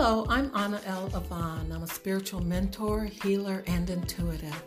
Hello, 0.00 0.26
I'm 0.28 0.50
Anael 0.50 1.10
Ivon. 1.10 1.74
I'm 1.74 1.82
a 1.82 1.86
spiritual 1.88 2.40
mentor, 2.40 3.06
healer, 3.06 3.64
and 3.66 3.90
intuitive. 3.90 4.62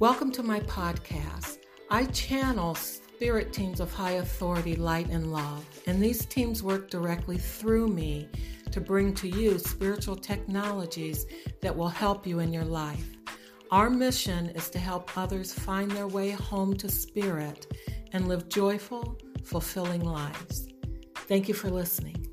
Welcome 0.00 0.32
to 0.32 0.42
my 0.42 0.58
podcast. 0.58 1.58
I 1.90 2.06
channel 2.06 2.74
spirit 2.74 3.52
teams 3.52 3.78
of 3.78 3.92
high 3.92 4.14
authority, 4.14 4.74
light, 4.74 5.10
and 5.10 5.32
love, 5.32 5.64
and 5.86 6.02
these 6.02 6.26
teams 6.26 6.60
work 6.60 6.90
directly 6.90 7.38
through 7.38 7.86
me 7.86 8.28
to 8.72 8.80
bring 8.80 9.14
to 9.14 9.28
you 9.28 9.60
spiritual 9.60 10.16
technologies 10.16 11.26
that 11.62 11.76
will 11.76 11.86
help 11.86 12.26
you 12.26 12.40
in 12.40 12.52
your 12.52 12.64
life. 12.64 13.16
Our 13.70 13.88
mission 13.88 14.48
is 14.56 14.68
to 14.70 14.80
help 14.80 15.16
others 15.16 15.52
find 15.52 15.88
their 15.88 16.08
way 16.08 16.30
home 16.30 16.74
to 16.78 16.88
spirit 16.88 17.72
and 18.10 18.26
live 18.26 18.48
joyful, 18.48 19.18
fulfilling 19.44 20.02
lives. 20.02 20.66
Thank 21.14 21.46
you 21.46 21.54
for 21.54 21.70
listening. 21.70 22.25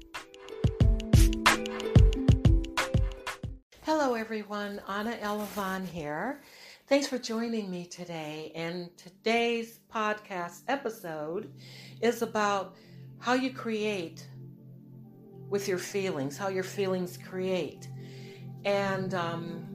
Hello, 3.85 4.13
everyone. 4.13 4.81
Anael 4.87 5.45
Ivon 5.45 5.85
here. 5.85 6.41
Thanks 6.87 7.05
for 7.05 7.17
joining 7.17 7.69
me 7.69 7.85
today. 7.85 8.53
And 8.55 8.95
today's 8.95 9.79
podcast 9.93 10.61
episode 10.69 11.51
is 11.99 12.21
about 12.21 12.77
how 13.19 13.33
you 13.33 13.51
create 13.51 14.25
with 15.49 15.67
your 15.67 15.79
feelings, 15.79 16.37
how 16.37 16.47
your 16.47 16.63
feelings 16.63 17.17
create. 17.17 17.89
And 18.63 19.13
um, 19.13 19.65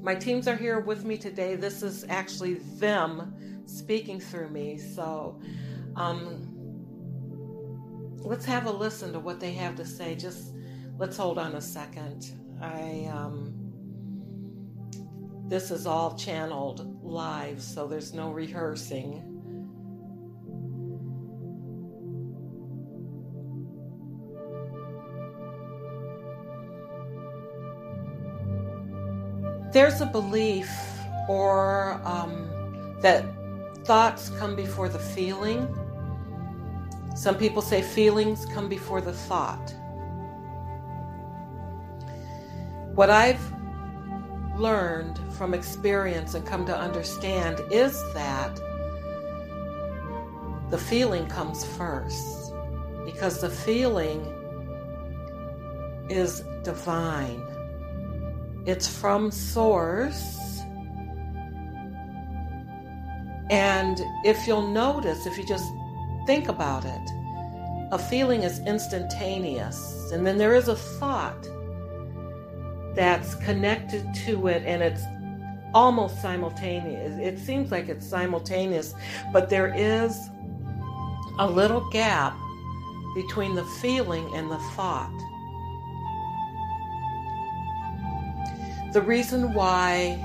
my 0.00 0.14
teams 0.14 0.48
are 0.48 0.56
here 0.56 0.80
with 0.80 1.04
me 1.04 1.18
today. 1.18 1.54
This 1.54 1.82
is 1.82 2.06
actually 2.08 2.54
them 2.78 3.62
speaking 3.66 4.18
through 4.20 4.48
me. 4.48 4.78
So 4.78 5.38
um, 5.96 6.46
let's 8.20 8.46
have 8.46 8.64
a 8.64 8.72
listen 8.72 9.12
to 9.12 9.20
what 9.20 9.38
they 9.38 9.52
have 9.52 9.74
to 9.74 9.84
say. 9.84 10.14
Just 10.14 10.54
let's 10.96 11.18
hold 11.18 11.36
on 11.36 11.56
a 11.56 11.60
second. 11.60 12.32
I 12.60 13.08
um, 13.12 13.54
this 15.48 15.70
is 15.70 15.86
all 15.86 16.16
channeled 16.16 17.04
live, 17.04 17.62
so 17.62 17.86
there's 17.86 18.12
no 18.12 18.30
rehearsing. 18.30 19.22
There's 29.72 30.00
a 30.00 30.06
belief 30.06 30.70
or 31.28 32.00
um, 32.04 32.96
that 33.02 33.24
thoughts 33.84 34.30
come 34.38 34.56
before 34.56 34.88
the 34.88 34.98
feeling. 34.98 35.68
Some 37.14 37.36
people 37.36 37.62
say 37.62 37.82
feelings 37.82 38.46
come 38.46 38.68
before 38.68 39.00
the 39.00 39.12
thought. 39.12 39.74
What 42.96 43.10
I've 43.10 43.52
learned 44.56 45.20
from 45.34 45.52
experience 45.52 46.32
and 46.32 46.46
come 46.46 46.64
to 46.64 46.74
understand 46.74 47.60
is 47.70 48.02
that 48.14 48.56
the 50.70 50.78
feeling 50.78 51.26
comes 51.26 51.62
first 51.62 52.54
because 53.04 53.42
the 53.42 53.50
feeling 53.50 54.24
is 56.08 56.40
divine. 56.64 57.42
It's 58.64 58.88
from 58.88 59.30
source. 59.30 60.62
And 63.50 64.00
if 64.24 64.46
you'll 64.46 64.68
notice, 64.68 65.26
if 65.26 65.36
you 65.36 65.46
just 65.46 65.70
think 66.26 66.48
about 66.48 66.86
it, 66.86 67.10
a 67.92 67.98
feeling 67.98 68.42
is 68.42 68.58
instantaneous. 68.60 70.10
And 70.12 70.26
then 70.26 70.38
there 70.38 70.54
is 70.54 70.68
a 70.68 70.76
thought 70.76 71.46
that's 72.96 73.34
connected 73.36 74.12
to 74.26 74.48
it 74.48 74.62
and 74.64 74.82
it's 74.82 75.02
almost 75.74 76.20
simultaneous. 76.22 77.18
It 77.20 77.38
seems 77.38 77.70
like 77.70 77.88
it's 77.88 78.06
simultaneous, 78.06 78.94
but 79.32 79.50
there 79.50 79.72
is 79.76 80.30
a 81.38 81.46
little 81.46 81.88
gap 81.90 82.34
between 83.14 83.54
the 83.54 83.64
feeling 83.80 84.34
and 84.34 84.50
the 84.50 84.58
thought. 84.74 85.12
The 88.94 89.02
reason 89.02 89.52
why 89.52 90.16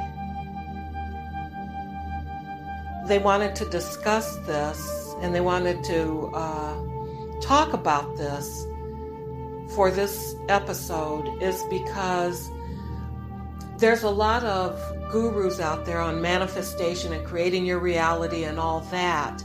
they 3.07 3.19
wanted 3.19 3.55
to 3.55 3.65
discuss 3.69 4.37
this 4.47 5.13
and 5.19 5.35
they 5.35 5.41
wanted 5.41 5.83
to 5.83 6.31
uh, 6.33 7.41
talk 7.41 7.73
about 7.73 8.15
this 8.15 8.65
for 9.75 9.91
this 9.91 10.35
episode 10.47 11.27
is 11.41 11.61
because 11.69 12.49
there's 13.81 14.03
a 14.03 14.09
lot 14.09 14.43
of 14.43 14.79
gurus 15.09 15.59
out 15.59 15.85
there 15.85 15.99
on 15.99 16.21
manifestation 16.21 17.11
and 17.13 17.25
creating 17.25 17.65
your 17.65 17.79
reality 17.79 18.43
and 18.43 18.59
all 18.59 18.81
that. 18.91 19.43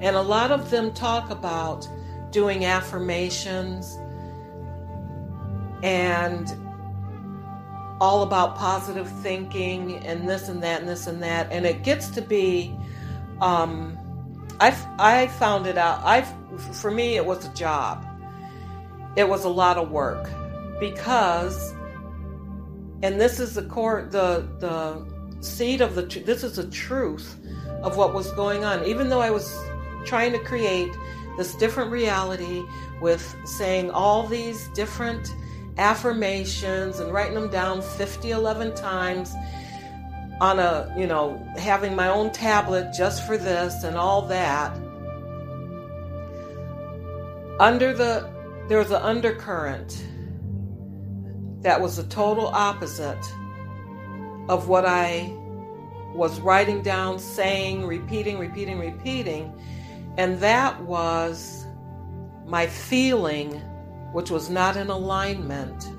And 0.00 0.14
a 0.14 0.20
lot 0.20 0.52
of 0.52 0.70
them 0.70 0.92
talk 0.92 1.30
about 1.30 1.88
doing 2.30 2.66
affirmations 2.66 3.98
and 5.82 6.46
all 8.02 8.22
about 8.22 8.54
positive 8.54 9.10
thinking 9.22 9.96
and 10.04 10.28
this 10.28 10.50
and 10.50 10.62
that 10.62 10.80
and 10.80 10.88
this 10.88 11.06
and 11.06 11.22
that. 11.22 11.50
And 11.50 11.64
it 11.64 11.82
gets 11.82 12.10
to 12.10 12.20
be, 12.20 12.76
um, 13.40 13.98
I 14.60 14.76
I 14.98 15.28
found 15.28 15.66
it 15.66 15.78
out. 15.78 16.02
I 16.04 16.22
for 16.74 16.90
me 16.90 17.16
it 17.16 17.24
was 17.24 17.46
a 17.46 17.54
job. 17.54 18.06
It 19.16 19.26
was 19.26 19.44
a 19.44 19.48
lot 19.48 19.78
of 19.78 19.90
work 19.90 20.28
because 20.80 21.74
and 23.02 23.20
this 23.20 23.38
is 23.38 23.54
the 23.54 23.62
core 23.62 24.08
the 24.10 24.48
the 24.58 25.06
seed 25.40 25.80
of 25.80 25.94
the 25.94 26.02
this 26.02 26.42
is 26.42 26.56
the 26.56 26.68
truth 26.68 27.36
of 27.82 27.96
what 27.96 28.12
was 28.12 28.30
going 28.32 28.64
on. 28.64 28.84
Even 28.84 29.08
though 29.08 29.20
i 29.20 29.30
was 29.30 29.56
trying 30.04 30.32
to 30.32 30.38
create 30.40 30.92
this 31.36 31.54
different 31.54 31.90
reality 31.90 32.64
with 33.00 33.36
saying 33.44 33.90
all 33.90 34.26
these 34.26 34.68
different 34.68 35.34
affirmations 35.76 36.98
and 36.98 37.12
writing 37.12 37.34
them 37.34 37.48
down 37.48 37.80
50 37.80 38.32
11 38.32 38.74
times 38.74 39.32
on 40.40 40.58
a 40.58 40.92
you 40.98 41.06
know 41.06 41.38
having 41.56 41.94
my 41.94 42.08
own 42.08 42.32
tablet 42.32 42.92
just 42.92 43.24
for 43.26 43.38
this 43.38 43.84
and 43.84 43.96
all 43.96 44.22
that 44.22 44.72
under 47.60 47.92
the 47.92 48.28
there 48.68 48.78
was 48.78 48.90
an 48.90 49.02
undercurrent 49.02 50.04
that 51.62 51.80
was 51.80 51.96
the 51.96 52.04
total 52.04 52.48
opposite 52.48 53.24
of 54.48 54.68
what 54.68 54.84
I 54.84 55.32
was 56.14 56.40
writing 56.40 56.82
down, 56.82 57.18
saying, 57.18 57.86
repeating, 57.86 58.38
repeating, 58.38 58.78
repeating. 58.78 59.52
And 60.16 60.38
that 60.40 60.80
was 60.82 61.66
my 62.46 62.66
feeling, 62.66 63.52
which 64.12 64.30
was 64.30 64.50
not 64.50 64.76
in 64.76 64.88
alignment 64.88 65.90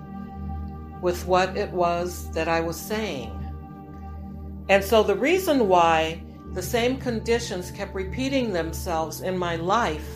with 1.02 1.26
what 1.26 1.56
it 1.56 1.72
was 1.72 2.32
that 2.32 2.48
I 2.48 2.60
was 2.62 2.76
saying. 2.76 3.36
And 4.70 4.84
so 4.84 5.04
the 5.04 5.16
reason 5.16 5.68
why 5.68 6.22
the 6.54 6.62
same 6.62 6.98
conditions 6.98 7.72
kept 7.72 7.94
repeating 7.94 8.52
themselves 8.52 9.22
in 9.22 9.38
my 9.38 9.56
life 9.56 10.10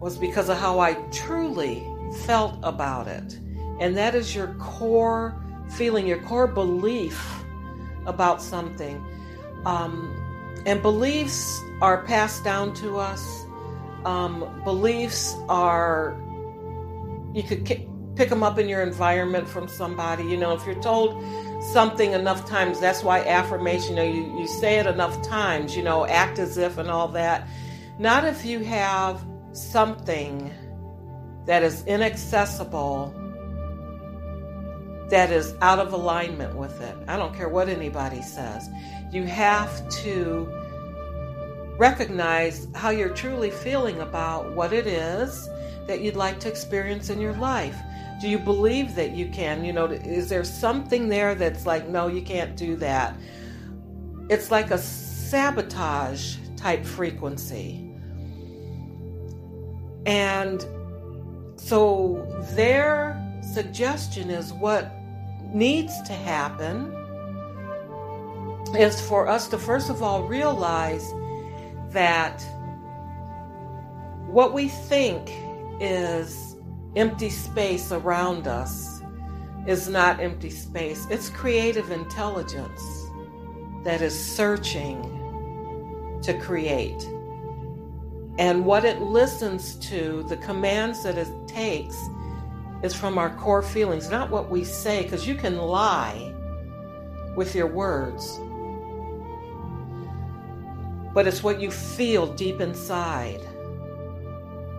was 0.00 0.16
because 0.16 0.48
of 0.48 0.58
how 0.58 0.78
I 0.78 0.94
truly 1.10 1.86
felt 2.24 2.58
about 2.62 3.06
it. 3.08 3.38
And 3.80 3.96
that 3.96 4.14
is 4.14 4.34
your 4.34 4.54
core 4.54 5.40
feeling, 5.68 6.06
your 6.06 6.20
core 6.22 6.46
belief 6.46 7.44
about 8.06 8.40
something. 8.40 9.04
Um, 9.64 10.14
and 10.64 10.82
beliefs 10.82 11.60
are 11.80 12.02
passed 12.04 12.44
down 12.44 12.74
to 12.74 12.98
us. 12.98 13.44
Um, 14.04 14.62
beliefs 14.64 15.34
are, 15.48 16.16
you 17.34 17.42
could 17.42 17.64
pick 18.16 18.28
them 18.28 18.42
up 18.42 18.58
in 18.58 18.68
your 18.68 18.82
environment 18.82 19.48
from 19.48 19.68
somebody. 19.68 20.24
You 20.24 20.36
know, 20.36 20.54
if 20.54 20.64
you're 20.64 20.80
told 20.80 21.22
something 21.72 22.12
enough 22.12 22.48
times, 22.48 22.80
that's 22.80 23.02
why 23.02 23.20
affirmation, 23.24 23.90
you 23.90 23.96
know, 23.96 24.04
you, 24.04 24.40
you 24.40 24.46
say 24.46 24.78
it 24.78 24.86
enough 24.86 25.20
times, 25.22 25.76
you 25.76 25.82
know, 25.82 26.06
act 26.06 26.38
as 26.38 26.56
if 26.56 26.78
and 26.78 26.88
all 26.88 27.08
that. 27.08 27.46
Not 27.98 28.24
if 28.24 28.44
you 28.44 28.60
have 28.60 29.24
something 29.52 30.52
that 31.46 31.62
is 31.62 31.84
inaccessible 31.86 33.14
that 35.08 35.30
is 35.30 35.54
out 35.60 35.78
of 35.78 35.92
alignment 35.92 36.54
with 36.56 36.80
it. 36.80 36.96
I 37.06 37.16
don't 37.16 37.34
care 37.34 37.48
what 37.48 37.68
anybody 37.68 38.22
says. 38.22 38.68
You 39.12 39.24
have 39.24 39.88
to 40.02 40.52
recognize 41.78 42.66
how 42.74 42.90
you're 42.90 43.14
truly 43.14 43.50
feeling 43.50 44.00
about 44.00 44.52
what 44.52 44.72
it 44.72 44.86
is 44.86 45.48
that 45.86 46.00
you'd 46.00 46.16
like 46.16 46.40
to 46.40 46.48
experience 46.48 47.10
in 47.10 47.20
your 47.20 47.34
life. 47.34 47.76
Do 48.20 48.28
you 48.28 48.38
believe 48.38 48.94
that 48.94 49.12
you 49.12 49.28
can? 49.28 49.64
You 49.64 49.72
know, 49.72 49.86
is 49.86 50.28
there 50.28 50.42
something 50.42 51.08
there 51.08 51.34
that's 51.34 51.66
like, 51.66 51.88
no, 51.88 52.08
you 52.08 52.22
can't 52.22 52.56
do 52.56 52.76
that? 52.76 53.14
It's 54.28 54.50
like 54.50 54.70
a 54.70 54.78
sabotage 54.78 56.36
type 56.56 56.84
frequency. 56.84 57.92
And 60.06 60.64
so 61.56 62.26
their 62.54 63.22
suggestion 63.42 64.30
is 64.30 64.52
what 64.52 64.92
needs 65.56 66.02
to 66.02 66.12
happen 66.12 66.92
is 68.78 69.00
for 69.00 69.26
us 69.26 69.48
to 69.48 69.56
first 69.58 69.88
of 69.88 70.02
all 70.02 70.22
realize 70.24 71.14
that 71.90 72.44
what 74.26 74.52
we 74.52 74.68
think 74.68 75.30
is 75.80 76.56
empty 76.94 77.30
space 77.30 77.90
around 77.90 78.46
us 78.46 79.00
is 79.66 79.88
not 79.88 80.20
empty 80.20 80.50
space. 80.50 81.06
It's 81.10 81.30
creative 81.30 81.90
intelligence 81.90 82.82
that 83.82 84.02
is 84.02 84.14
searching 84.18 85.00
to 86.22 86.38
create. 86.38 87.02
And 88.38 88.66
what 88.66 88.84
it 88.84 89.00
listens 89.00 89.76
to, 89.88 90.24
the 90.28 90.36
commands 90.36 91.02
that 91.04 91.16
it 91.16 91.28
takes, 91.48 91.96
is 92.86 92.94
from 92.94 93.18
our 93.18 93.28
core 93.36 93.62
feelings, 93.62 94.08
not 94.08 94.30
what 94.30 94.48
we 94.48 94.64
say, 94.64 95.02
because 95.02 95.26
you 95.26 95.34
can 95.34 95.58
lie 95.58 96.32
with 97.36 97.54
your 97.54 97.66
words. 97.66 98.40
But 101.12 101.26
it's 101.26 101.42
what 101.42 101.60
you 101.60 101.70
feel 101.70 102.32
deep 102.34 102.60
inside. 102.60 103.40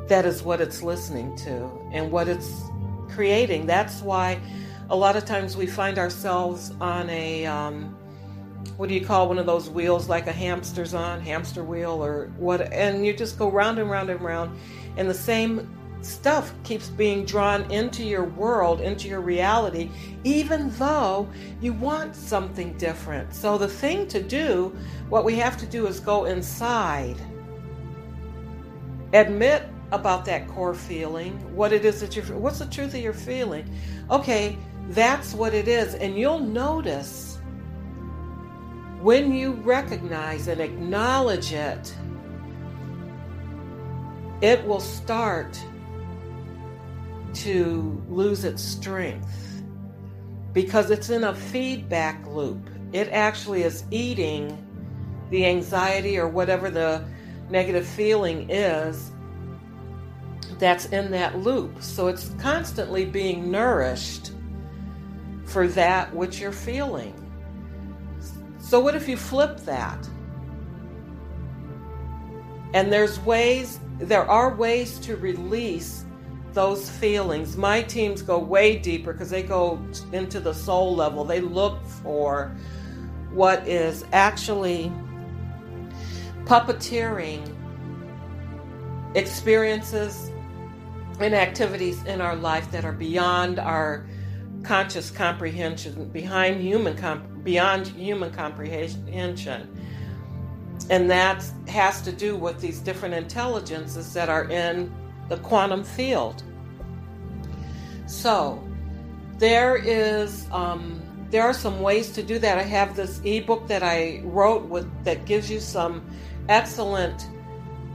That 0.07 0.25
is 0.25 0.41
what 0.41 0.61
it's 0.61 0.81
listening 0.81 1.35
to 1.37 1.69
and 1.91 2.11
what 2.11 2.27
it's 2.27 2.63
creating. 3.09 3.67
That's 3.67 4.01
why 4.01 4.39
a 4.89 4.95
lot 4.95 5.15
of 5.15 5.25
times 5.25 5.57
we 5.57 5.67
find 5.67 5.99
ourselves 5.99 6.71
on 6.79 7.09
a 7.09 7.45
um, 7.45 7.95
what 8.77 8.89
do 8.89 8.95
you 8.95 9.05
call 9.05 9.27
one 9.27 9.37
of 9.37 9.45
those 9.45 9.69
wheels 9.69 10.07
like 10.07 10.27
a 10.27 10.31
hamster's 10.31 10.93
on 10.93 11.19
hamster 11.19 11.63
wheel 11.63 12.03
or 12.03 12.31
what 12.37 12.61
and 12.71 13.05
you 13.05 13.13
just 13.13 13.37
go 13.37 13.49
round 13.49 13.79
and 13.79 13.89
round 13.89 14.09
and 14.09 14.21
round 14.21 14.57
and 14.97 15.09
the 15.09 15.13
same 15.13 15.67
stuff 16.07 16.53
keeps 16.63 16.89
being 16.89 17.25
drawn 17.25 17.69
into 17.71 18.03
your 18.03 18.23
world 18.23 18.81
into 18.81 19.07
your 19.07 19.21
reality 19.21 19.89
even 20.23 20.69
though 20.77 21.27
you 21.61 21.73
want 21.73 22.15
something 22.15 22.77
different. 22.77 23.33
So 23.33 23.57
the 23.57 23.67
thing 23.67 24.07
to 24.07 24.21
do 24.21 24.75
what 25.09 25.25
we 25.25 25.35
have 25.35 25.57
to 25.57 25.65
do 25.65 25.87
is 25.87 25.99
go 25.99 26.25
inside. 26.25 27.17
Admit 29.13 29.63
about 29.91 30.25
that 30.25 30.47
core 30.49 30.73
feeling 30.73 31.33
what 31.55 31.71
it 31.71 31.85
is 31.85 32.01
that 32.01 32.15
you're 32.15 32.25
what's 32.37 32.59
the 32.59 32.65
truth 32.65 32.93
of 32.93 33.01
your 33.01 33.13
feeling? 33.13 33.69
Okay 34.09 34.57
that's 34.89 35.33
what 35.33 35.53
it 35.53 35.67
is. 35.67 35.95
And 35.95 36.17
you'll 36.17 36.39
notice 36.39 37.39
when 39.01 39.33
you 39.33 39.53
recognize 39.53 40.47
and 40.47 40.61
acknowledge 40.61 41.51
it, 41.51 41.93
it 44.41 44.65
will 44.65 44.79
start 44.79 45.59
to 47.33 48.03
lose 48.09 48.43
its 48.43 48.63
strength 48.63 49.63
because 50.53 50.89
it's 50.89 51.09
in 51.09 51.25
a 51.25 51.35
feedback 51.35 52.25
loop. 52.27 52.69
It 52.93 53.09
actually 53.09 53.63
is 53.63 53.83
eating 53.91 54.63
the 55.29 55.45
anxiety 55.45 56.17
or 56.17 56.27
whatever 56.27 56.69
the 56.69 57.05
negative 57.49 57.85
feeling 57.85 58.49
is 58.49 59.11
that's 60.57 60.85
in 60.87 61.11
that 61.11 61.39
loop. 61.39 61.81
So 61.81 62.07
it's 62.07 62.29
constantly 62.39 63.05
being 63.05 63.51
nourished 63.51 64.31
for 65.45 65.67
that 65.69 66.13
which 66.13 66.39
you're 66.39 66.51
feeling. 66.51 67.13
So, 68.59 68.79
what 68.79 68.95
if 68.95 69.07
you 69.07 69.15
flip 69.15 69.59
that? 69.61 70.09
And 72.73 72.91
there's 72.91 73.19
ways, 73.21 73.79
there 73.97 74.29
are 74.29 74.53
ways 74.53 74.99
to 74.99 75.15
release 75.15 76.03
those 76.57 76.89
feelings. 76.89 77.55
My 77.55 77.83
teams 77.83 78.23
go 78.23 78.39
way 78.39 78.79
deeper 78.79 79.13
because 79.13 79.29
they 79.29 79.43
go 79.43 79.79
into 80.11 80.39
the 80.39 80.55
soul 80.55 80.95
level. 80.95 81.23
They 81.23 81.39
look 81.39 81.85
for 81.85 82.51
what 83.31 83.67
is 83.67 84.03
actually 84.11 84.91
puppeteering 86.45 87.47
experiences 89.13 90.31
and 91.19 91.35
activities 91.35 92.03
in 92.05 92.21
our 92.21 92.35
life 92.35 92.71
that 92.71 92.83
are 92.83 92.91
beyond 92.91 93.59
our 93.59 94.07
conscious 94.63 95.11
comprehension, 95.11 96.09
behind 96.09 96.59
human 96.59 96.97
comprehension 96.97 97.43
beyond 97.43 97.87
human 97.87 98.29
comprehension. 98.31 99.69
And 100.89 101.09
that 101.09 101.45
has 101.67 102.01
to 102.01 102.11
do 102.11 102.35
with 102.35 102.59
these 102.59 102.79
different 102.79 103.13
intelligences 103.13 104.11
that 104.13 104.27
are 104.27 104.49
in 104.49 104.91
the 105.29 105.37
quantum 105.37 105.83
field. 105.83 106.43
So, 108.07 108.63
there 109.37 109.75
is 109.75 110.47
um, 110.51 111.01
there 111.29 111.43
are 111.43 111.53
some 111.53 111.81
ways 111.81 112.11
to 112.13 112.23
do 112.23 112.39
that. 112.39 112.57
I 112.57 112.63
have 112.63 112.95
this 112.95 113.21
ebook 113.23 113.67
that 113.67 113.83
I 113.83 114.21
wrote 114.23 114.63
with 114.63 114.87
that 115.03 115.25
gives 115.25 115.51
you 115.51 115.59
some 115.59 116.03
excellent 116.49 117.27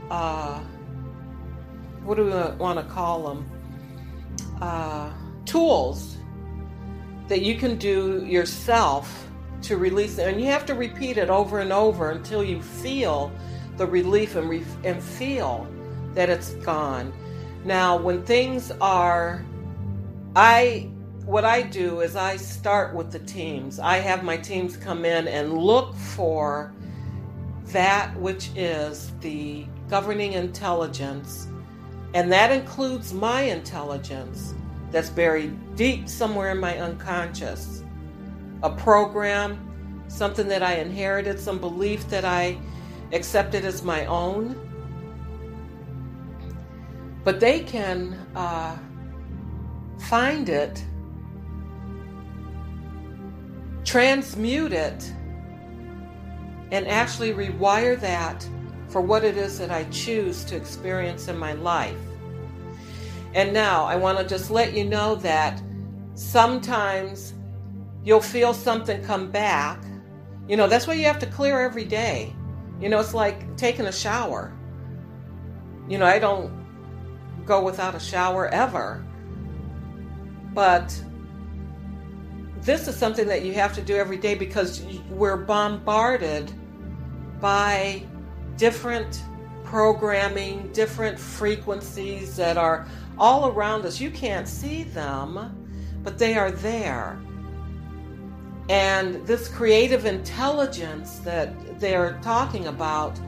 uh, 0.09 0.59
what 2.03 2.15
do 2.15 2.25
we 2.25 2.31
want 2.31 2.79
to 2.79 2.85
call 2.93 3.27
them 3.27 3.51
uh, 4.61 5.11
tools 5.45 6.17
that 7.27 7.41
you 7.41 7.55
can 7.55 7.77
do 7.77 8.25
yourself 8.25 9.27
to 9.63 9.77
release 9.77 10.17
it. 10.17 10.27
And 10.27 10.39
you 10.41 10.47
have 10.47 10.65
to 10.67 10.75
repeat 10.75 11.17
it 11.17 11.29
over 11.29 11.59
and 11.59 11.71
over 11.71 12.11
until 12.11 12.43
you 12.43 12.61
feel 12.61 13.31
the 13.77 13.87
relief 13.87 14.35
and, 14.35 14.49
re- 14.49 14.65
and 14.83 15.01
feel 15.01 15.67
that 16.13 16.29
it's 16.29 16.51
gone. 16.55 17.13
Now, 17.65 17.97
when 17.97 18.23
things 18.23 18.71
are, 18.81 19.43
I, 20.35 20.89
what 21.25 21.45
I 21.45 21.61
do 21.61 22.01
is 22.01 22.15
I 22.15 22.37
start 22.37 22.95
with 22.95 23.11
the 23.11 23.19
teams. 23.19 23.79
I 23.79 23.97
have 23.97 24.23
my 24.23 24.37
teams 24.37 24.77
come 24.77 25.05
in 25.05 25.27
and 25.27 25.57
look 25.57 25.95
for 25.95 26.73
that 27.67 28.15
which 28.19 28.49
is 28.55 29.11
the 29.21 29.65
governing 29.89 30.33
intelligence, 30.33 31.47
and 32.13 32.31
that 32.31 32.51
includes 32.51 33.13
my 33.13 33.41
intelligence 33.41 34.55
that's 34.91 35.09
buried 35.09 35.75
deep 35.75 36.07
somewhere 36.09 36.51
in 36.51 36.59
my 36.59 36.77
unconscious 36.79 37.83
a 38.63 38.69
program, 38.69 40.03
something 40.07 40.47
that 40.47 40.63
I 40.63 40.75
inherited, 40.75 41.39
some 41.39 41.59
belief 41.59 42.07
that 42.09 42.23
I 42.25 42.57
accepted 43.11 43.65
as 43.65 43.83
my 43.83 44.05
own. 44.05 44.55
But 47.23 47.39
they 47.39 47.59
can 47.59 48.13
uh, 48.35 48.77
find 50.03 50.49
it, 50.49 50.83
transmute 53.85 54.73
it, 54.73 55.13
and 56.71 56.87
actually 56.87 57.33
rewire 57.33 57.99
that 57.99 58.47
for 58.89 59.01
what 59.01 59.23
it 59.23 59.37
is 59.37 59.57
that 59.59 59.71
I 59.71 59.85
choose 59.85 60.43
to 60.45 60.55
experience 60.55 61.27
in 61.27 61.37
my 61.37 61.53
life. 61.53 61.97
And 63.33 63.53
now 63.53 63.85
I 63.85 63.95
want 63.95 64.19
to 64.19 64.25
just 64.25 64.51
let 64.51 64.73
you 64.73 64.85
know 64.85 65.15
that 65.15 65.61
sometimes 66.13 67.33
you'll 68.03 68.21
feel 68.21 68.53
something 68.53 69.03
come 69.03 69.31
back. 69.31 69.83
You 70.47 70.57
know, 70.57 70.67
that's 70.67 70.85
why 70.85 70.93
you 70.93 71.05
have 71.05 71.19
to 71.19 71.25
clear 71.25 71.61
every 71.61 71.85
day. 71.85 72.35
You 72.79 72.89
know, 72.89 72.99
it's 72.99 73.13
like 73.13 73.55
taking 73.57 73.85
a 73.85 73.91
shower. 73.91 74.53
You 75.87 75.97
know, 75.97 76.05
I 76.05 76.19
don't 76.19 76.51
go 77.45 77.63
without 77.63 77.95
a 77.95 77.99
shower 77.99 78.47
ever. 78.49 79.03
But 80.53 81.01
this 82.61 82.87
is 82.87 82.95
something 82.95 83.27
that 83.27 83.43
you 83.43 83.53
have 83.53 83.73
to 83.75 83.81
do 83.81 83.95
every 83.95 84.17
day 84.17 84.35
because 84.35 84.85
we're 85.09 85.37
bombarded 85.37 86.51
by 87.41 88.03
different 88.57 89.21
programming, 89.63 90.71
different 90.71 91.19
frequencies 91.19 92.35
that 92.35 92.57
are 92.57 92.87
all 93.17 93.49
around 93.49 93.85
us. 93.85 93.99
You 93.99 94.11
can't 94.11 94.47
see 94.47 94.83
them, 94.83 95.67
but 96.03 96.17
they 96.17 96.35
are 96.35 96.51
there. 96.51 97.19
And 98.69 99.25
this 99.27 99.49
creative 99.49 100.05
intelligence 100.05 101.19
that 101.19 101.79
they're 101.79 102.17
talking 102.21 102.67
about 102.67 103.19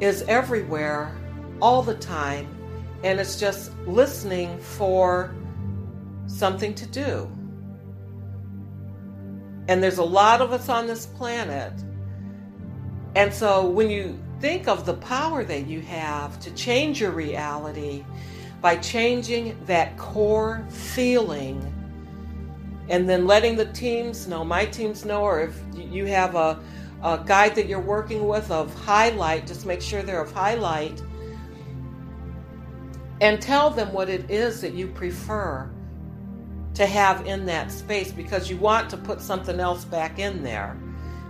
is 0.00 0.22
everywhere 0.22 1.16
all 1.60 1.82
the 1.82 1.94
time. 1.94 2.48
And 3.04 3.20
it's 3.20 3.38
just 3.38 3.76
listening 3.86 4.58
for 4.58 5.34
something 6.26 6.74
to 6.74 6.86
do. 6.86 7.30
And 9.68 9.82
there's 9.82 9.98
a 9.98 10.04
lot 10.04 10.40
of 10.40 10.52
us 10.52 10.68
on 10.68 10.86
this 10.86 11.06
planet. 11.06 11.72
And 13.14 13.32
so 13.32 13.66
when 13.66 13.90
you 13.90 14.18
think 14.40 14.68
of 14.68 14.86
the 14.86 14.94
power 14.94 15.44
that 15.44 15.66
you 15.66 15.80
have 15.82 16.40
to 16.40 16.50
change 16.54 17.00
your 17.00 17.12
reality 17.12 18.04
by 18.60 18.76
changing 18.76 19.58
that 19.66 19.96
core 19.96 20.66
feeling 20.70 21.72
and 22.88 23.08
then 23.08 23.26
letting 23.26 23.56
the 23.56 23.66
teams 23.66 24.26
know, 24.28 24.44
my 24.44 24.64
teams 24.66 25.04
know, 25.04 25.22
or 25.22 25.42
if 25.42 25.62
you 25.76 26.06
have 26.06 26.34
a, 26.34 26.60
a 27.02 27.22
guide 27.24 27.54
that 27.54 27.66
you're 27.66 27.80
working 27.80 28.26
with 28.26 28.50
of 28.50 28.74
highlight, 28.74 29.46
just 29.46 29.66
make 29.66 29.80
sure 29.82 30.02
they're 30.02 30.22
of 30.22 30.32
highlight. 30.32 31.02
and 33.22 33.40
tell 33.40 33.70
them 33.70 33.92
what 33.92 34.08
it 34.08 34.28
is 34.30 34.60
that 34.60 34.74
you 34.74 34.88
prefer 34.88 35.70
to 36.74 36.86
have 36.86 37.26
in 37.26 37.44
that 37.46 37.70
space 37.70 38.12
because 38.12 38.48
you 38.48 38.56
want 38.56 38.88
to 38.90 38.96
put 38.96 39.20
something 39.20 39.60
else 39.60 39.84
back 39.84 40.18
in 40.18 40.42
there. 40.42 40.76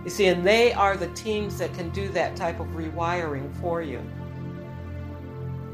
You 0.03 0.09
see, 0.09 0.27
and 0.27 0.45
they 0.45 0.73
are 0.73 0.97
the 0.97 1.07
teams 1.09 1.57
that 1.59 1.73
can 1.73 1.89
do 1.89 2.09
that 2.09 2.35
type 2.35 2.59
of 2.59 2.67
rewiring 2.67 3.53
for 3.61 3.81
you 3.81 4.01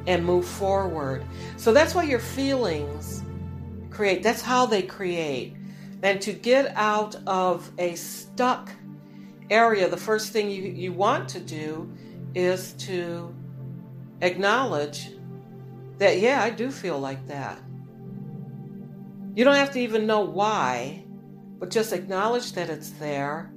and 0.08 0.26
move 0.26 0.46
forward. 0.46 1.24
So 1.58 1.72
that's 1.72 1.94
why 1.94 2.04
your 2.04 2.20
feelings 2.20 3.24
create, 3.90 4.24
that's 4.24 4.42
how 4.42 4.66
they 4.66 4.82
create. 4.82 5.56
And 6.02 6.22
to 6.22 6.32
get 6.32 6.74
out 6.76 7.16
of 7.28 7.70
a 7.78 7.96
stuck 7.96 8.72
area, 9.50 9.90
the 9.90 9.98
first 9.98 10.32
thing 10.32 10.50
you, 10.50 10.64
you 10.64 10.94
want 10.94 11.28
to 11.30 11.40
do 11.40 11.92
is 12.34 12.74
to 12.74 13.34
acknowledge 14.22 15.12
that, 15.98 16.20
yeah, 16.20 16.42
I 16.42 16.50
do 16.50 16.72
feel 16.72 17.00
like 17.00 17.28
that. 17.28 17.60
You 19.40 19.46
don't 19.46 19.56
have 19.56 19.72
to 19.72 19.80
even 19.80 20.06
know 20.06 20.20
why, 20.20 21.06
but 21.60 21.70
just 21.70 21.94
acknowledge 21.94 22.52
that 22.56 22.70
it's 22.70 22.90
there. 22.90 23.54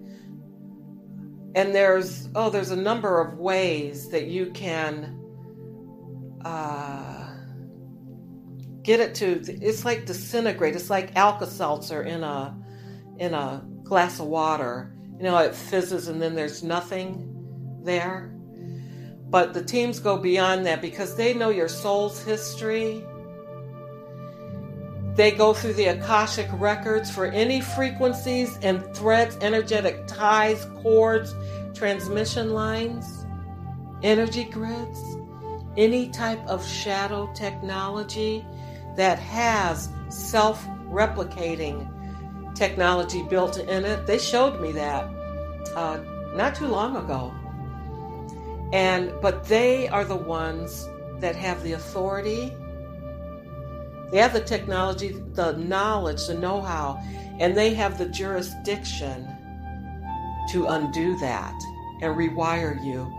And 1.57 1.75
there's, 1.75 2.29
oh, 2.37 2.51
there's 2.51 2.71
a 2.71 2.77
number 2.77 3.21
of 3.21 3.37
ways 3.37 4.09
that 4.11 4.29
you 4.29 4.53
can 4.53 5.19
uh, 6.45 7.35
get 8.83 9.01
it 9.01 9.17
to, 9.17 9.41
it's 9.61 9.85
like 9.85 10.07
disintegrate. 10.07 10.77
It's 10.77 10.89
like 10.89 11.17
Alka 11.17 11.49
Seltzer 11.49 12.05
in 12.05 12.23
a, 12.23 12.57
in 13.19 13.35
a 13.35 13.67
glass 13.83 14.21
of 14.21 14.27
water. 14.27 14.95
You 15.17 15.25
know, 15.25 15.37
it 15.39 15.53
fizzes 15.53 16.07
and 16.07 16.23
then 16.23 16.37
there's 16.37 16.62
nothing 16.62 17.81
there. 17.83 18.33
But 19.31 19.53
the 19.53 19.65
teams 19.65 19.99
go 19.99 20.17
beyond 20.17 20.65
that 20.67 20.81
because 20.81 21.17
they 21.17 21.35
know 21.35 21.49
your 21.49 21.67
soul's 21.67 22.23
history. 22.23 23.05
They 25.14 25.31
go 25.31 25.52
through 25.52 25.75
the 25.75 25.87
Akashic 25.87 26.49
records 26.52 27.11
for 27.11 27.26
any 27.26 27.61
frequencies 27.61 28.59
and 28.62 28.83
threads, 28.95 29.37
energetic 29.42 30.07
ties, 30.07 30.66
cords, 30.83 31.35
transmission 31.75 32.52
lines, 32.54 33.26
energy 34.02 34.45
grids, 34.45 35.00
any 35.76 36.09
type 36.09 36.45
of 36.47 36.66
shadow 36.66 37.31
technology 37.35 38.45
that 38.97 39.19
has 39.19 39.90
self 40.09 40.66
replicating 40.88 41.88
technology 42.54 43.23
built 43.23 43.59
in 43.59 43.85
it. 43.85 44.07
They 44.07 44.19
showed 44.19 44.61
me 44.61 44.73
that 44.73 45.04
uh, 45.75 46.00
not 46.35 46.54
too 46.54 46.69
long 46.69 46.97
ago. 46.97 47.33
And 48.73 49.12
but 49.21 49.45
they 49.45 49.88
are 49.88 50.04
the 50.04 50.16
ones 50.16 50.88
that 51.19 51.37
have 51.37 51.62
the 51.62 51.73
authority. 51.73 52.57
They 54.12 54.19
have 54.19 54.35
the 54.35 54.40
technology, 54.40 55.16
the 55.33 55.52
knowledge, 55.52 56.26
the 56.26 56.35
know-how, 56.35 57.02
and 57.40 57.57
they 57.57 57.73
have 57.75 57.97
the 57.97 58.07
jurisdiction 58.07 59.26
to 60.50 60.66
undo 60.66 61.19
that 61.19 61.59
and 62.02 62.14
rewire 62.14 62.85
you 62.85 63.11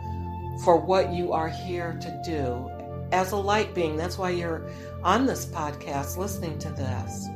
for 0.64 0.78
what 0.78 1.12
you 1.12 1.34
are 1.34 1.50
here 1.50 1.98
to 2.00 2.22
do 2.24 2.70
as 3.12 3.32
a 3.32 3.38
light 3.38 3.74
being. 3.74 3.98
That's 3.98 4.20
why 4.20 4.30
you're 4.30 4.70
on 5.04 5.26
this 5.26 5.46
podcast 5.48 6.18
listening 6.18 6.60
to 6.60 6.70
this. 6.70 7.28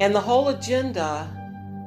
And 0.00 0.14
the 0.14 0.20
whole 0.20 0.48
agenda, 0.48 1.28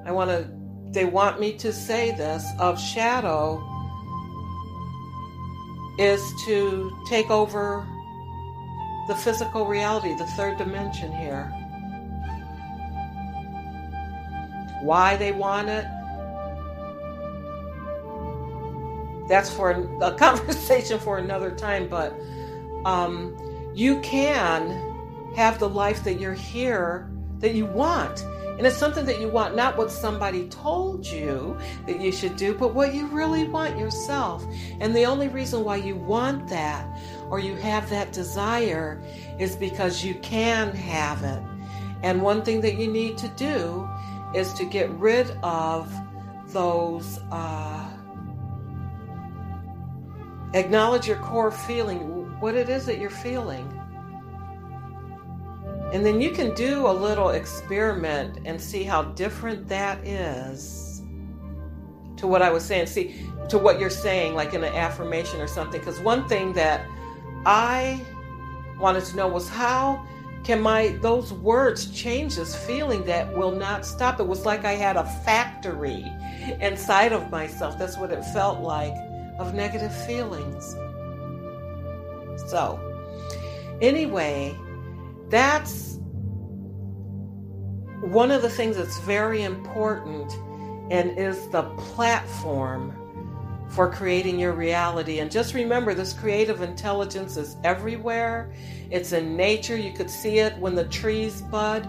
I 0.05 0.11
want 0.11 0.29
to, 0.29 0.47
they 0.91 1.05
want 1.05 1.39
me 1.39 1.53
to 1.53 1.73
say 1.73 2.11
this, 2.11 2.45
of 2.59 2.79
shadow 2.79 3.65
is 5.97 6.21
to 6.45 6.95
take 7.07 7.31
over 7.31 7.87
the 9.09 9.15
physical 9.15 9.65
reality, 9.65 10.13
the 10.13 10.25
third 10.37 10.55
dimension 10.59 11.11
here. 11.11 11.45
Why 14.83 15.17
they 15.17 15.31
want 15.31 15.67
it, 15.67 15.85
that's 19.27 19.51
for 19.51 19.71
a 20.01 20.11
conversation 20.17 20.99
for 20.99 21.17
another 21.17 21.49
time, 21.49 21.89
but 21.89 22.13
um, 22.85 23.35
you 23.73 23.99
can 24.01 25.33
have 25.35 25.57
the 25.57 25.67
life 25.67 26.03
that 26.03 26.19
you're 26.19 26.33
here 26.35 27.09
that 27.39 27.55
you 27.55 27.65
want. 27.65 28.23
And 28.59 28.67
it's 28.67 28.77
something 28.77 29.05
that 29.05 29.19
you 29.19 29.29
want, 29.29 29.55
not 29.55 29.75
what 29.75 29.89
somebody 29.89 30.49
told 30.49 31.07
you 31.07 31.57
that 31.87 31.99
you 31.99 32.11
should 32.11 32.35
do, 32.35 32.53
but 32.53 32.75
what 32.75 32.93
you 32.93 33.07
really 33.07 33.47
want 33.47 33.79
yourself. 33.79 34.45
And 34.81 34.95
the 34.95 35.05
only 35.05 35.29
reason 35.29 35.63
why 35.63 35.77
you 35.77 35.95
want 35.95 36.47
that 36.49 36.85
or 37.29 37.39
you 37.39 37.55
have 37.55 37.89
that 37.89 38.11
desire 38.11 39.01
is 39.37 39.55
because 39.55 40.03
you 40.03 40.15
can 40.15 40.75
have 40.75 41.23
it. 41.23 41.41
And 42.03 42.21
one 42.21 42.43
thing 42.43 42.61
that 42.61 42.75
you 42.75 42.87
need 42.87 43.17
to 43.19 43.27
do 43.29 43.87
is 44.33 44.53
to 44.53 44.65
get 44.65 44.89
rid 44.91 45.31
of 45.43 45.91
those, 46.47 47.19
uh, 47.31 47.89
acknowledge 50.53 51.07
your 51.07 51.17
core 51.17 51.51
feeling, 51.51 51.99
what 52.39 52.55
it 52.55 52.69
is 52.69 52.85
that 52.85 52.99
you're 52.99 53.09
feeling. 53.09 53.75
And 55.91 56.05
then 56.05 56.21
you 56.21 56.31
can 56.31 56.53
do 56.53 56.87
a 56.87 56.93
little 56.93 57.29
experiment 57.29 58.39
and 58.45 58.61
see 58.61 58.83
how 58.83 59.03
different 59.03 59.67
that 59.69 60.05
is 60.05 61.01
to 62.17 62.27
what 62.27 62.41
I 62.41 62.51
was 62.51 62.63
saying. 62.63 62.85
See, 62.87 63.15
to 63.49 63.57
what 63.57 63.79
you're 63.79 63.89
saying, 63.89 64.35
like 64.35 64.53
in 64.53 64.63
an 64.63 64.73
affirmation 64.75 65.41
or 65.41 65.47
something. 65.47 65.79
Because 65.79 65.99
one 65.99 66.27
thing 66.27 66.53
that 66.53 66.87
I 67.45 68.05
wanted 68.77 69.05
to 69.05 69.15
know 69.15 69.27
was 69.27 69.49
how 69.49 70.05
can 70.43 70.61
my 70.61 70.97
those 71.01 71.33
words 71.33 71.91
change 71.91 72.37
this 72.37 72.55
feeling 72.55 73.03
that 73.05 73.35
will 73.35 73.51
not 73.51 73.85
stop? 73.85 74.19
It 74.19 74.27
was 74.27 74.45
like 74.45 74.65
I 74.65 74.73
had 74.73 74.95
a 74.95 75.03
factory 75.25 76.05
inside 76.61 77.13
of 77.13 77.29
myself. 77.29 77.77
That's 77.77 77.97
what 77.97 78.11
it 78.11 78.23
felt 78.25 78.61
like 78.61 78.93
of 79.37 79.53
negative 79.53 79.93
feelings. 80.05 80.75
So, 82.49 82.79
anyway, 83.81 84.55
that's 85.29 85.99
one 88.01 88.31
of 88.31 88.41
the 88.41 88.49
things 88.49 88.77
that's 88.77 88.99
very 88.99 89.43
important 89.43 90.31
and 90.89 91.17
is 91.17 91.47
the 91.49 91.63
platform 91.77 92.93
for 93.69 93.91
creating 93.91 94.39
your 94.39 94.53
reality. 94.53 95.19
And 95.19 95.29
just 95.29 95.53
remember, 95.53 95.93
this 95.93 96.13
creative 96.13 96.61
intelligence 96.61 97.37
is 97.37 97.55
everywhere. 97.63 98.51
It's 98.89 99.11
in 99.11 99.37
nature. 99.37 99.77
You 99.77 99.93
could 99.93 100.09
see 100.09 100.39
it 100.39 100.57
when 100.57 100.75
the 100.75 100.85
trees 100.85 101.41
bud. 101.43 101.85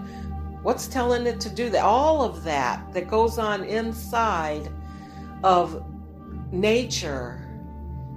What's 0.61 0.87
telling 0.87 1.25
it 1.25 1.39
to 1.41 1.49
do 1.49 1.69
that? 1.71 1.83
All 1.83 2.21
of 2.21 2.43
that 2.43 2.93
that 2.93 3.09
goes 3.09 3.39
on 3.39 3.63
inside 3.63 4.69
of 5.43 5.83
nature 6.51 7.47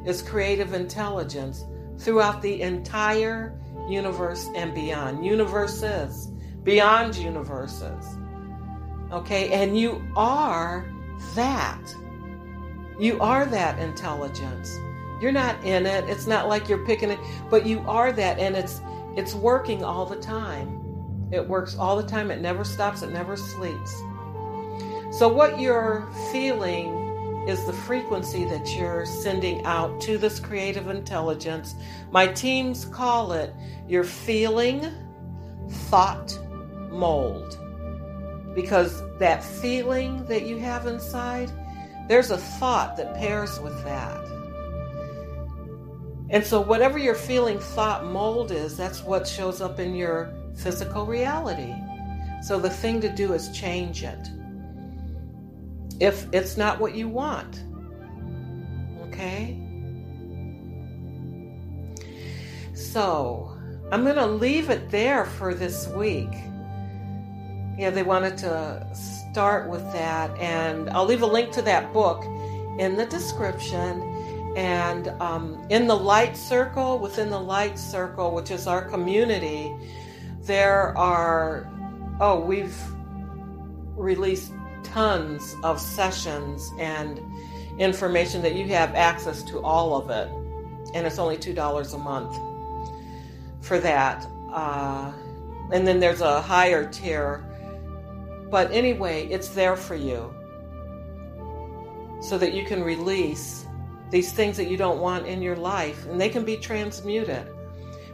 is 0.05 0.21
creative 0.21 0.75
intelligence 0.75 1.65
throughout 1.99 2.43
the 2.43 2.61
entire 2.61 3.59
universe 3.89 4.49
and 4.55 4.75
beyond. 4.75 5.25
Universes, 5.25 6.31
beyond 6.65 7.17
universes. 7.17 8.19
Okay, 9.11 9.51
and 9.53 9.79
you 9.79 10.03
are 10.17 10.85
that. 11.35 11.95
You 12.99 13.21
are 13.21 13.45
that 13.47 13.79
intelligence. 13.79 14.79
You're 15.21 15.33
not 15.33 15.63
in 15.65 15.87
it. 15.87 16.09
It's 16.09 16.27
not 16.27 16.49
like 16.49 16.69
you're 16.69 16.85
picking 16.85 17.11
it, 17.11 17.19
but 17.51 17.67
you 17.67 17.81
are 17.87 18.13
that 18.13 18.39
and 18.39 18.57
it's 18.57 18.81
it's 19.17 19.35
working 19.35 19.85
all 19.85 20.07
the 20.07 20.17
time. 20.17 20.81
It 21.33 21.49
works 21.49 21.77
all 21.77 21.97
the 21.97 22.09
time. 22.09 22.31
It 22.31 22.41
never 22.41 22.65
stops. 22.65 23.03
It 23.03 23.11
never 23.11 23.37
sleeps. 23.37 23.95
So 25.11 25.29
what 25.29 25.61
you're 25.61 26.09
feeling 26.33 27.05
is 27.47 27.65
the 27.65 27.73
frequency 27.73 28.45
that 28.47 28.75
you're 28.75 29.05
sending 29.07 29.65
out 29.65 30.01
to 30.01 30.19
this 30.19 30.41
creative 30.41 30.89
intelligence. 30.89 31.75
My 32.11 32.27
teams 32.27 32.87
call 32.87 33.33
it 33.33 33.55
your 33.87 34.05
feeling 34.05 34.91
thought 35.69 36.39
mold. 36.91 37.59
Because 38.55 39.03
that 39.19 39.45
feeling 39.45 40.25
that 40.27 40.47
you 40.47 40.59
have 40.59 40.87
inside, 40.87 41.51
there's 42.09 42.31
a 42.31 42.39
thought 42.39 42.97
that 42.97 43.15
pairs 43.15 43.59
with 43.61 43.83
that. 43.85 44.25
And 46.31 46.45
so, 46.45 46.61
whatever 46.61 46.99
your 46.99 47.15
feeling 47.15 47.59
thought 47.59 48.07
mold 48.07 48.51
is, 48.51 48.77
that's 48.77 49.03
what 49.03 49.29
shows 49.29 49.61
up 49.61 49.79
in 49.79 49.95
your 49.95 50.33
physical 50.57 51.07
reality. 51.07 51.75
So, 52.43 52.59
the 52.59 52.71
thing 52.71 53.01
to 53.03 53.09
do 53.09 53.33
is 53.35 53.51
change 53.51 54.03
it 54.03 54.29
if 56.01 56.27
it's 56.33 56.57
not 56.57 56.81
what 56.81 56.95
you 56.95 57.09
want. 57.09 57.63
Okay? 59.09 59.61
So, 62.75 63.57
I'm 63.93 64.03
going 64.03 64.17
to 64.17 64.27
leave 64.27 64.71
it 64.71 64.91
there 64.91 65.27
for 65.27 65.55
this 65.55 65.87
week. 65.89 66.33
Yeah, 67.77 67.91
they 67.91 68.03
wanted 68.05 68.39
to 68.39 68.87
start 68.95 69.69
with 69.69 69.83
that, 69.93 70.31
and 70.39 70.89
I'll 70.91 71.07
leave 71.07 71.23
a 71.23 71.27
link 71.27 71.53
to 71.53 71.63
that 71.63 71.93
book 71.93 72.25
in 72.79 72.97
the 72.97 73.07
description. 73.07 74.03
And 74.57 75.09
um, 75.21 75.67
in 75.71 75.89
the 75.89 75.97
light 75.97 76.37
circle, 76.37 77.01
within 77.01 77.31
the 77.31 77.41
light 77.41 77.77
circle, 77.77 78.33
which 78.33 78.53
is 78.53 78.69
our 78.69 78.83
community, 78.83 79.75
there 80.43 80.97
are, 80.97 81.69
oh, 82.21 82.39
we've 82.39 82.77
released 83.97 84.53
tons 84.85 85.57
of 85.65 85.81
sessions 85.81 86.71
and 86.79 87.21
information 87.79 88.43
that 88.43 88.55
you 88.55 88.69
have 88.69 88.95
access 88.95 89.43
to 89.43 89.61
all 89.61 89.97
of 89.97 90.11
it. 90.11 90.29
And 90.95 91.07
it's 91.07 91.19
only 91.19 91.37
$2 91.37 91.95
a 91.95 91.99
month 91.99 92.37
for 93.61 93.81
that. 93.81 94.25
Uh, 94.53 95.11
and 95.73 95.87
then 95.87 95.99
there's 95.99 96.21
a 96.21 96.41
higher 96.41 96.89
tier. 96.89 97.45
But 98.55 98.71
anyway, 98.71 99.27
it's 99.33 99.49
there 99.49 99.75
for 99.75 99.97
you 99.97 100.33
so 102.21 102.39
that 102.39 102.55
you 102.55 102.65
can 102.65 102.85
release 102.85 103.67
these 104.11 104.33
things 104.33 104.57
that 104.59 104.71
you 104.71 104.77
don't 104.77 105.01
want 105.01 105.27
in 105.27 105.43
your 105.43 105.57
life 105.57 106.07
and 106.07 106.21
they 106.21 106.29
can 106.29 106.45
be 106.45 106.57
transmuted. 106.57 107.49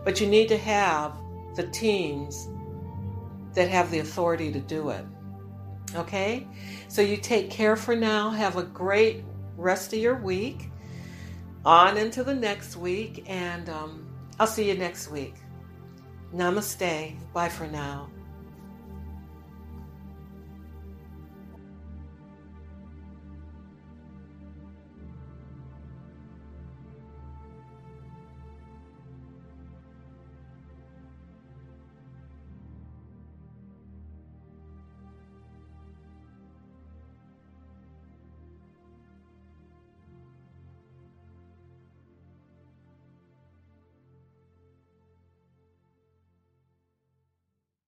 But 0.02 0.18
you 0.18 0.26
need 0.26 0.48
to 0.48 0.56
have 0.56 1.12
the 1.56 1.66
teams 1.66 2.48
that 3.52 3.68
have 3.68 3.90
the 3.90 3.98
authority 3.98 4.50
to 4.50 4.60
do 4.60 4.88
it. 4.88 5.04
Okay? 5.94 6.46
So 6.88 7.02
you 7.02 7.18
take 7.18 7.50
care 7.50 7.76
for 7.76 7.94
now. 7.94 8.30
Have 8.30 8.56
a 8.56 8.62
great 8.62 9.22
rest 9.58 9.92
of 9.92 9.98
your 9.98 10.16
week. 10.22 10.70
On 11.66 11.98
into 11.98 12.24
the 12.24 12.34
next 12.34 12.76
week. 12.76 13.24
And 13.26 13.68
um, 13.68 14.08
I'll 14.38 14.46
see 14.46 14.70
you 14.70 14.78
next 14.78 15.10
week. 15.10 15.34
Namaste. 16.34 17.14
Bye 17.34 17.50
for 17.50 17.66
now. 17.66 18.08